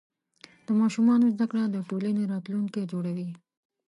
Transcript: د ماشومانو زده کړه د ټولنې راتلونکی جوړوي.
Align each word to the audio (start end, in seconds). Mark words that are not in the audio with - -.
د 0.65 0.67
ماشومانو 0.81 1.25
زده 1.35 1.45
کړه 1.51 1.63
د 1.69 1.77
ټولنې 1.89 2.23
راتلونکی 2.33 2.81
جوړوي. 2.91 3.29